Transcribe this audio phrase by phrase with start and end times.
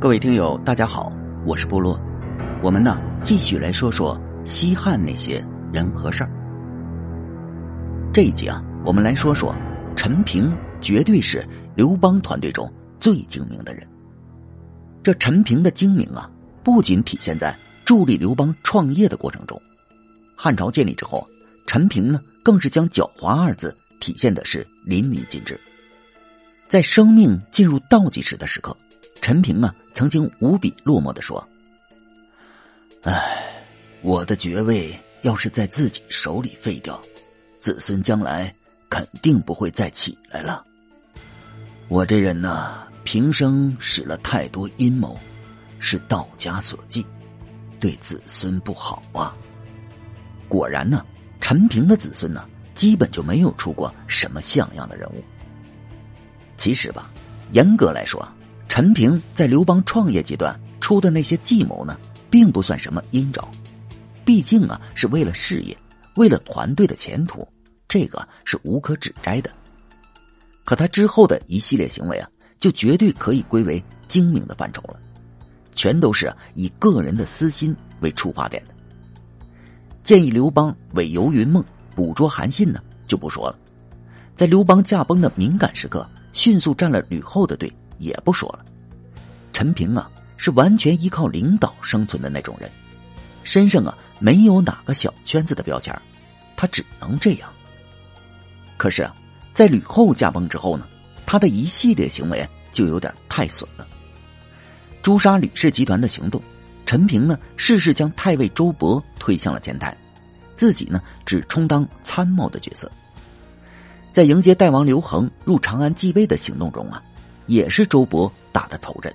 [0.00, 1.12] 各位听友，大家好，
[1.44, 2.00] 我是部落。
[2.62, 6.30] 我们呢继续来说说西汉那些人和事儿。
[8.14, 9.52] 这一集啊，我们来说说
[9.96, 13.84] 陈平，绝对是刘邦团队中最精明的人。
[15.02, 16.30] 这陈平的精明啊，
[16.62, 17.52] 不仅体现在
[17.84, 19.60] 助力刘邦创业的过程中，
[20.36, 21.26] 汉朝建立之后，
[21.66, 25.58] 陈平呢更是将狡猾二字体现的是淋漓尽致。
[26.68, 28.76] 在生命进入倒计时的时刻。
[29.20, 31.46] 陈平啊，曾经无比落寞的说
[33.04, 33.62] ：“哎，
[34.00, 36.98] 我的爵位要是在自己手里废掉，
[37.58, 38.54] 子孙将来
[38.88, 40.64] 肯定不会再起来了。
[41.88, 45.18] 我这人呢，平生使了太多阴谋，
[45.78, 47.04] 是道家所忌，
[47.78, 49.36] 对子孙不好啊。
[50.48, 51.04] 果然呢，
[51.40, 55.22] 陈平的子孙呢，基本就没有出过什么像样的人物。
[56.56, 57.10] 其实吧，
[57.52, 58.26] 严格来说。”
[58.68, 61.98] 陈平在刘邦创业阶段出的那些计谋呢，
[62.30, 63.48] 并不算什么阴招，
[64.24, 65.76] 毕竟啊是为了事业，
[66.16, 67.46] 为了团队的前途，
[67.88, 69.50] 这个是无可指摘的。
[70.64, 72.28] 可他之后的一系列行为啊，
[72.60, 75.00] 就绝对可以归为精明的范畴了，
[75.74, 78.74] 全都是以个人的私心为出发点的。
[80.04, 83.58] 建议刘邦为游云梦，捕捉韩信呢，就不说了，
[84.34, 87.72] 在刘邦驾崩的敏感时刻，迅速占了吕后的队。
[87.98, 88.64] 也不说了，
[89.52, 92.70] 陈平啊是完全依靠领导生存的那种人，
[93.42, 95.94] 身上啊没有哪个小圈子的标签，
[96.56, 97.48] 他只能这样。
[98.76, 99.14] 可是啊，
[99.52, 100.86] 在吕后驾崩之后呢，
[101.26, 103.86] 他的一系列行为就有点太损了。
[105.02, 106.40] 诛杀吕氏集团的行动，
[106.86, 109.96] 陈平呢事事将太尉周勃推向了前台，
[110.54, 112.90] 自己呢只充当参谋的角色。
[114.12, 117.02] 在迎接代王刘恒入长安继位的行动中啊。
[117.48, 119.12] 也是周勃打的头阵。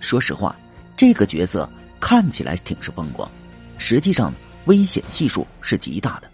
[0.00, 0.56] 说实话，
[0.96, 1.68] 这个角色
[2.00, 3.30] 看起来挺是风光，
[3.76, 4.32] 实际上
[4.64, 6.30] 危险系数是极大的。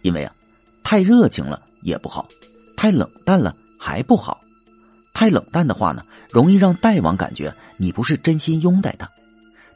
[0.00, 0.34] 因为啊，
[0.82, 2.26] 太热情了也不好，
[2.76, 4.40] 太冷淡了还不好。
[5.14, 9.06] 太冷淡的话呢，容易让代王感觉你不是真心拥戴他；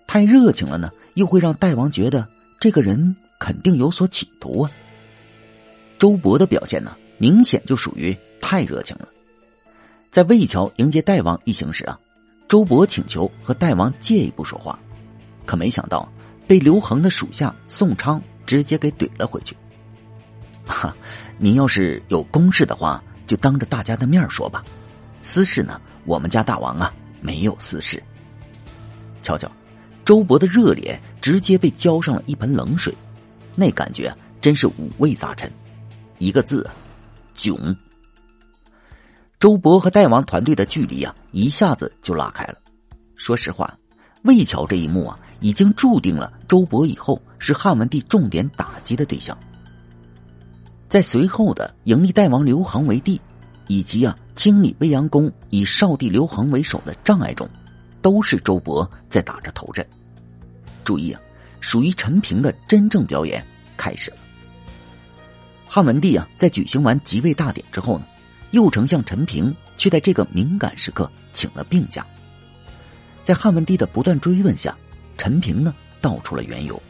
[0.06, 2.26] 太热情了呢，又会让代王觉得
[2.58, 4.70] 这个人肯定有所企图啊。
[5.98, 9.08] 周勃的表现呢，明显就属于太热情了。
[10.10, 11.98] 在魏桥迎接代王一行时啊，
[12.48, 14.78] 周勃请求和代王借一步说话，
[15.44, 16.10] 可没想到
[16.46, 19.54] 被刘恒的属下宋昌直接给怼了回去。
[20.66, 20.94] 哈，
[21.38, 24.64] 您要是有公事的话，就当着大家的面说吧。
[25.22, 28.02] 私事呢，我们家大王啊没有私事。
[29.20, 29.50] 瞧瞧，
[30.04, 32.94] 周勃的热脸直接被浇上了一盆冷水，
[33.54, 35.50] 那感觉真是五味杂陈，
[36.18, 36.68] 一个字，
[37.34, 37.76] 囧。
[39.46, 42.56] 周勃和代王团队的距离啊，一下子就拉开了。
[43.14, 43.78] 说实话，
[44.24, 49.38] 魏桥这一幕啊，已经注定了周勃以后是汉文帝重点打击的对象。
[50.88, 53.20] 在随后的迎立代王刘恒为帝，
[53.68, 57.48] 以及啊清理未央宫以少帝刘恒为首的障碍中，
[58.02, 59.88] 都是周勃在打着头阵。
[60.82, 61.20] 注意啊，
[61.60, 63.46] 属于陈平的真正表演
[63.76, 64.16] 开始了。
[65.68, 68.06] 汉文帝啊，在举行完即位大典之后呢。
[68.52, 72.06] 右丞相陈平却在这个敏感时刻请了病假。
[73.22, 74.76] 在汉文帝的不断追问下，
[75.18, 76.80] 陈平呢道出了缘由。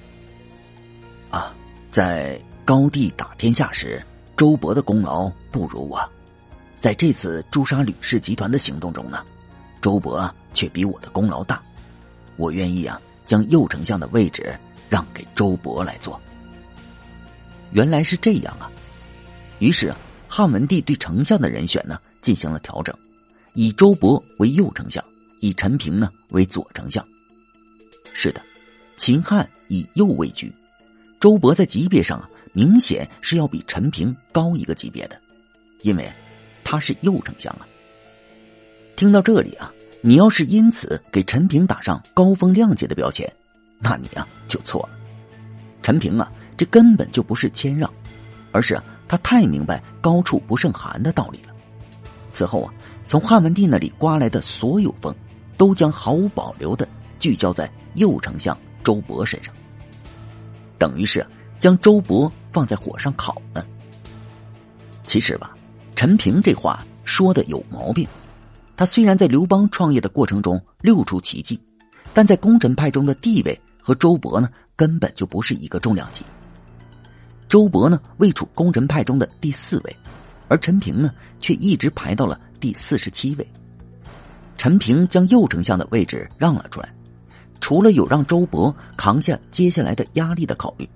[1.31, 1.55] 啊，
[1.91, 4.05] 在高帝打天下时，
[4.37, 5.99] 周勃的功劳不如我；
[6.79, 9.25] 在这次诛杀吕氏集团的行动中呢，
[9.81, 11.61] 周勃却比我的功劳大。
[12.37, 14.57] 我愿意啊，将右丞相的位置
[14.91, 16.21] 让给周勃来做。
[17.73, 18.71] 原来是这样啊，
[19.59, 19.93] 于是。
[20.29, 22.97] 汉文帝对丞相的人选呢进行了调整，
[23.55, 25.03] 以周勃为右丞相，
[25.41, 27.07] 以陈平呢为左丞相。
[28.13, 28.43] 是的，
[28.97, 30.53] 秦汉以右位居，
[31.21, 35.21] 周勃在级别上啊明显是要比陈平高一个级别的，
[35.83, 36.11] 因为
[36.65, 37.67] 他是右丞相啊。
[38.97, 43.31] 听到这里啊，你要是因此给陈平打上高风亮节的标签，
[43.79, 44.99] 那你啊就错了。
[45.83, 47.93] 陈平啊，这根本就不是谦让，
[48.53, 48.81] 而是。
[49.09, 51.55] 他太明白高处不胜寒的道理了。
[52.33, 52.73] 此后啊，
[53.07, 55.15] 从汉文帝那里刮来的所有风，
[55.57, 56.87] 都将毫无保留的
[57.19, 59.55] 聚焦在右丞相周勃身上，
[60.79, 61.27] 等于是
[61.59, 63.65] 将周勃放在火上烤呢。
[65.05, 65.57] 其实吧，
[65.95, 68.07] 陈平这话说的有毛病。
[68.77, 71.59] 他虽然在刘邦创业的过程中六出奇迹，
[72.13, 76.23] 但在功臣派中的地位和周勃呢，根本就不是一个重量级。
[77.49, 79.97] 周勃呢位处功臣派中的第四位，
[80.49, 83.49] 而陈平呢却一直排到了第四十七位。
[84.57, 86.89] 陈平将右丞相的位置让了出来，
[87.61, 90.89] 除了有让周勃扛下接下来的压力的考虑，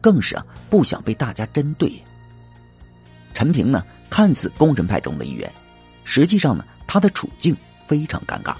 [0.00, 1.92] 更是啊不想被大家针对。
[3.32, 5.50] 陈平呢，看似功臣派中的一员，
[6.04, 7.56] 实际上呢，他的处境
[7.86, 8.54] 非常尴尬。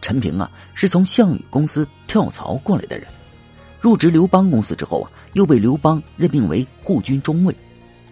[0.00, 3.08] 陈平啊，是从项羽公司跳槽过来的人，
[3.80, 7.54] 入职刘邦公司之后啊，又被刘邦任命为护军中尉，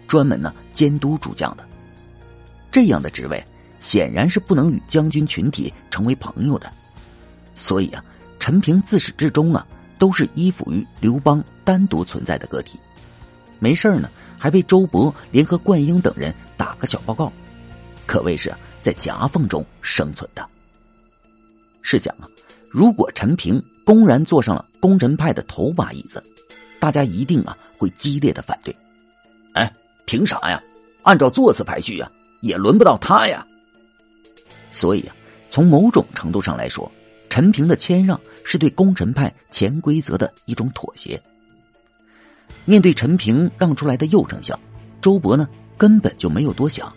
[0.07, 1.67] 专门呢监督主将的。
[2.71, 3.43] 这样的职位。
[3.79, 6.67] 显然是不能与将军群体成为朋友的，
[7.53, 8.03] 所以啊，
[8.39, 9.63] 陈平自始至终啊
[9.99, 12.79] 都是依附于刘邦单独存在的个体，
[13.59, 17.31] 没事呢还被周勃联合灌婴等人打个小报告，
[18.07, 20.43] 可谓是在夹缝中生存的。
[21.83, 22.27] 试想啊，
[22.71, 26.21] 如果陈平公然坐上了功臣派的头把椅子，
[26.77, 28.75] 大家一定啊会激烈的反对。
[29.53, 29.73] 哎，
[30.05, 30.61] 凭啥呀？
[31.03, 32.11] 按照座次排序啊，
[32.41, 33.47] 也轮不到他呀。
[34.71, 35.15] 所以啊，
[35.49, 36.91] 从某种程度上来说，
[37.29, 41.17] 陈平的谦让是对功臣派潜规则的一种妥协。
[42.65, 44.59] 面对陈平让出来的右丞相，
[45.01, 45.47] 周勃呢
[45.77, 46.93] 根本就没有多想，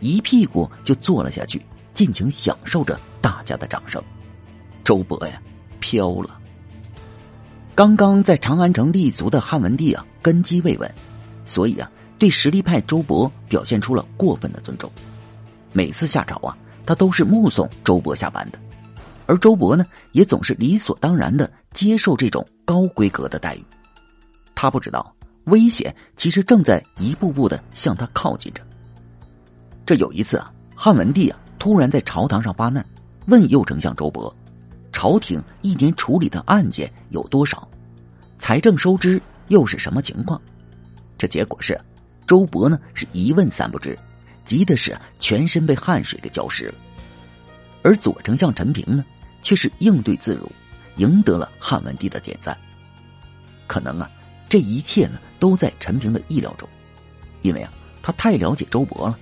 [0.00, 4.02] 一屁股就坐了下去，尽情享受着大家的掌声。
[4.82, 5.40] 周勃呀，
[5.84, 6.40] 飘了。
[7.74, 10.90] 刚刚在长安城立足的汉文帝啊，根基未稳，
[11.44, 14.90] 所以啊，对实力派周勃表现出了过分的尊重。
[15.72, 16.56] 每次下朝啊。
[16.86, 18.58] 他都是目送周勃下班的，
[19.24, 23.64] 而周勃呢，也总是理所当然的接受这种高规格的待遇。
[24.54, 25.14] 他不知道，
[25.44, 28.60] 危险其实正在一步步的向他靠近着。
[29.86, 32.84] 这有一次啊，汉文帝啊突然在朝堂上发难，
[33.28, 34.30] 问右丞相周勃
[34.94, 37.68] ：“朝廷一年处理的案件有多少？
[38.38, 40.40] 财政收支又是什么情况？”
[41.18, 41.78] 这结果是，
[42.26, 43.98] 周勃呢是一问三不知。
[44.44, 46.74] 急的是全身被汗水给浇湿了，
[47.82, 49.02] 而左丞相陈平呢，
[49.40, 50.46] 却是应对自如，
[50.96, 52.54] 赢得了汉文帝的点赞。
[53.66, 54.10] 可能啊，
[54.46, 56.68] 这一切呢都在陈平的意料中，
[57.40, 59.18] 因为啊，他太了解周勃了。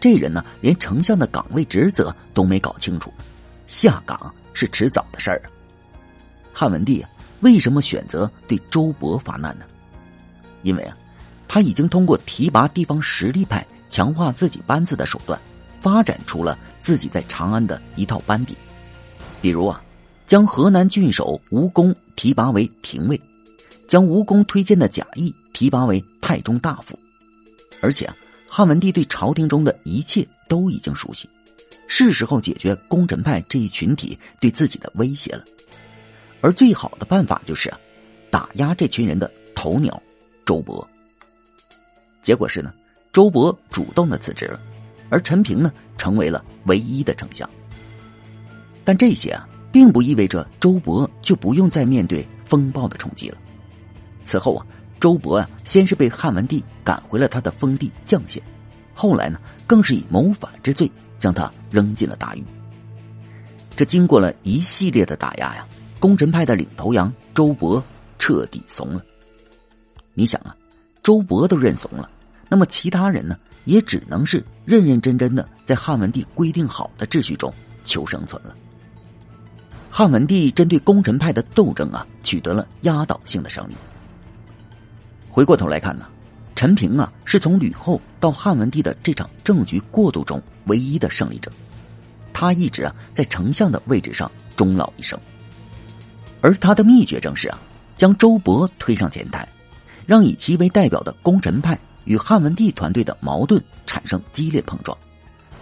[0.00, 3.12] 这人呢，连丞相的岗位职责都没搞清楚，
[3.68, 5.46] 下岗是迟早的事儿啊。
[6.52, 7.10] 汉文帝啊，
[7.40, 9.64] 为什么选择对周勃发难呢？
[10.62, 10.96] 因为啊，
[11.46, 13.64] 他已经通过提拔地方实力派。
[13.88, 15.40] 强化自己班子的手段，
[15.80, 18.54] 发展出了自己在长安的一套班底。
[19.40, 19.80] 比如啊，
[20.26, 23.18] 将河南郡守吴公提拔为廷尉，
[23.86, 26.98] 将吴公推荐的贾谊提拔为太中大夫。
[27.80, 28.16] 而且啊，
[28.50, 31.30] 汉文帝对朝廷中的一切都已经熟悉，
[31.88, 35.44] 是时候解决功臣派这一群体对自己的威胁了。
[36.40, 37.72] 而最好的办法就是，
[38.30, 40.02] 打压这群人的头鸟
[40.44, 40.86] 周勃。
[42.22, 42.72] 结果是呢。
[43.12, 44.60] 周勃主动的辞职了，
[45.08, 47.48] 而陈平呢，成为了唯一的丞相。
[48.84, 53.38] 但这些啊，并不意味着周勃就不用再面对风暴的冲击了。
[54.22, 54.66] 此后啊，
[55.00, 58.42] 周勃啊，先是被汉文帝赶回了他的封地绛县，
[58.92, 62.44] 后来呢，更是以谋反之罪将他扔进了大狱。
[63.76, 65.66] 这经过了一系列的打压呀，
[66.00, 67.82] 功臣派的领头羊周勃
[68.18, 69.04] 彻底怂了。
[70.14, 70.56] 你想啊，
[71.02, 72.10] 周勃都认怂了。
[72.48, 77.52] 那么其他人呢，也只能是认认真真的在汉文帝规定好的秩序中
[77.84, 78.54] 求生存了。
[79.90, 83.74] 汉文帝针对功臣派的斗争啊，取得了压倒性的胜利。
[85.28, 86.06] 回过头来看呢，
[86.54, 91.50] 陈平啊，是从吕后到汉文帝的这场政局过渡中唯一的胜利者，
[92.32, 95.18] 他一直啊在丞相的位置上终老一生，
[96.40, 97.58] 而他的秘诀正是啊，
[97.96, 99.48] 将周勃推上前台，
[100.06, 101.78] 让以其为代表的功臣派。
[102.04, 104.96] 与汉文帝团队的矛盾产生激烈碰撞，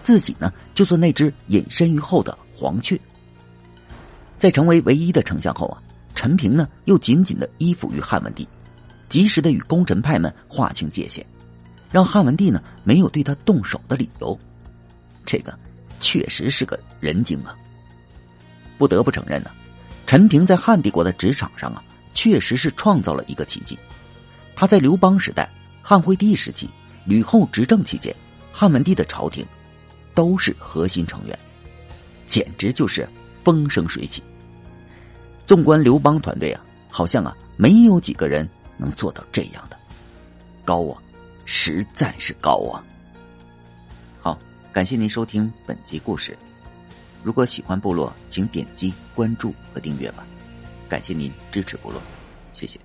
[0.02, 3.00] 自己呢就做那只隐身于后的黄雀。
[4.37, 5.80] 在成为唯一的丞相后啊，
[6.14, 8.46] 陈平呢又紧紧的依附于汉文帝，
[9.08, 11.25] 及时的与功臣派们划清界限，
[11.90, 14.38] 让汉文帝呢没有对他动手的理由。
[15.25, 15.59] 这个
[16.00, 17.57] 确实是个人精啊！
[18.78, 19.50] 不得不承认呢，
[20.07, 23.78] 陈平在汉帝国的职场上啊，确实是创造了一个奇迹。
[24.54, 25.50] 他在刘邦时代。
[25.87, 26.66] 汉惠帝时期、
[27.04, 28.16] 吕后执政期间，
[28.50, 29.45] 汉文帝的朝廷
[30.14, 31.38] 都是核心成员，
[32.26, 33.07] 简直就是
[33.43, 34.23] 风生水起。
[35.45, 39.76] 纵观刘邦团队啊，好像啊没有几个人能做到这样的
[40.64, 40.97] 高啊，
[41.45, 42.83] 实在是高啊！
[44.75, 46.37] 感谢您收听本集故事。
[47.23, 50.26] 如果喜欢部落，请点击关注和订阅吧。
[50.88, 52.02] 感谢您支持部落，
[52.52, 52.81] 谢谢。